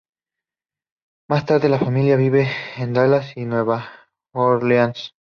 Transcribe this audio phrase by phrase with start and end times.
[1.29, 3.87] Más tarde la familia vive en Dallas y Nueva
[4.33, 5.13] Orleans.